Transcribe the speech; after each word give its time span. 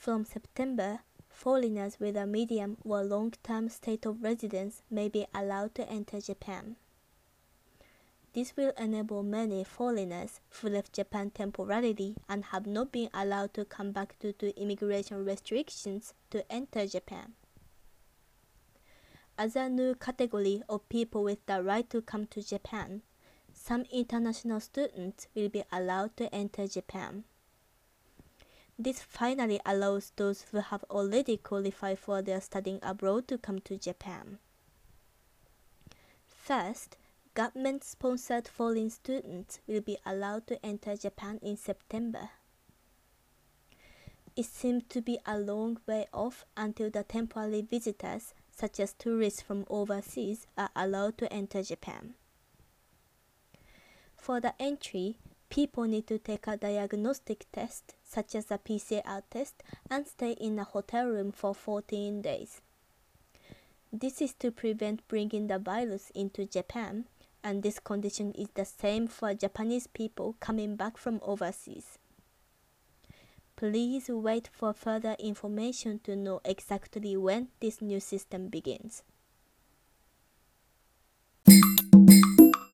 From 0.00 0.24
September, 0.24 1.00
foreigners 1.28 2.00
with 2.00 2.16
a 2.16 2.26
medium 2.26 2.78
or 2.86 3.04
long-term 3.04 3.68
state 3.68 4.06
of 4.06 4.22
residence 4.22 4.80
may 4.90 5.10
be 5.10 5.26
allowed 5.34 5.74
to 5.74 5.86
enter 5.90 6.22
Japan. 6.22 6.76
This 8.32 8.56
will 8.56 8.72
enable 8.78 9.22
many 9.22 9.62
foreigners 9.62 10.40
who 10.48 10.70
left 10.70 10.94
Japan 10.94 11.28
temporarily 11.28 12.16
and 12.30 12.46
have 12.46 12.66
not 12.66 12.92
been 12.92 13.10
allowed 13.12 13.52
to 13.52 13.66
come 13.66 13.92
back 13.92 14.18
due 14.18 14.32
to 14.38 14.58
immigration 14.58 15.22
restrictions 15.22 16.14
to 16.30 16.50
enter 16.50 16.86
Japan. 16.86 17.34
As 19.36 19.54
a 19.54 19.68
new 19.68 19.94
category 19.94 20.62
of 20.66 20.88
people 20.88 21.24
with 21.24 21.44
the 21.44 21.62
right 21.62 21.90
to 21.90 22.00
come 22.00 22.26
to 22.28 22.42
Japan, 22.42 23.02
some 23.52 23.84
international 23.92 24.60
students 24.60 25.26
will 25.34 25.50
be 25.50 25.62
allowed 25.70 26.16
to 26.16 26.34
enter 26.34 26.66
Japan. 26.66 27.24
This 28.82 29.02
finally 29.02 29.60
allows 29.66 30.10
those 30.16 30.46
who 30.50 30.60
have 30.60 30.84
already 30.84 31.36
qualified 31.36 31.98
for 31.98 32.22
their 32.22 32.40
studying 32.40 32.78
abroad 32.82 33.28
to 33.28 33.36
come 33.36 33.58
to 33.58 33.76
Japan. 33.76 34.38
First, 36.26 36.96
government-sponsored 37.34 38.48
foreign 38.48 38.88
students 38.88 39.60
will 39.66 39.82
be 39.82 39.98
allowed 40.06 40.46
to 40.46 40.64
enter 40.64 40.96
Japan 40.96 41.38
in 41.42 41.58
September. 41.58 42.30
It 44.34 44.46
seems 44.46 44.84
to 44.88 45.02
be 45.02 45.18
a 45.26 45.38
long 45.38 45.78
way 45.86 46.06
off 46.14 46.46
until 46.56 46.88
the 46.88 47.02
temporary 47.02 47.60
visitors, 47.60 48.32
such 48.50 48.80
as 48.80 48.94
tourists 48.94 49.42
from 49.42 49.66
overseas, 49.68 50.46
are 50.56 50.70
allowed 50.74 51.18
to 51.18 51.30
enter 51.30 51.62
Japan. 51.62 52.14
For 54.16 54.40
the 54.40 54.54
entry, 54.58 55.18
people 55.50 55.84
need 55.84 56.06
to 56.06 56.18
take 56.18 56.46
a 56.46 56.56
diagnostic 56.56 57.44
test, 57.52 57.94
such 58.04 58.34
as 58.34 58.50
a 58.50 58.58
PCR 58.58 59.22
test, 59.30 59.62
and 59.90 60.06
stay 60.06 60.32
in 60.32 60.58
a 60.58 60.64
hotel 60.64 61.06
room 61.08 61.32
for 61.32 61.54
14 61.54 62.22
days. 62.22 62.60
This 63.92 64.22
is 64.22 64.32
to 64.34 64.52
prevent 64.52 65.06
bringing 65.08 65.48
the 65.48 65.58
virus 65.58 66.10
into 66.14 66.46
Japan, 66.46 67.06
and 67.42 67.62
this 67.62 67.80
condition 67.80 68.32
is 68.32 68.48
the 68.54 68.64
same 68.64 69.08
for 69.08 69.34
Japanese 69.34 69.88
people 69.88 70.36
coming 70.38 70.76
back 70.76 70.96
from 70.96 71.18
overseas. 71.22 71.98
Please 73.56 74.08
wait 74.08 74.48
for 74.52 74.72
further 74.72 75.16
information 75.18 75.98
to 76.04 76.14
know 76.14 76.40
exactly 76.44 77.16
when 77.16 77.48
this 77.58 77.82
new 77.82 77.98
system 77.98 78.48
begins. 78.48 79.02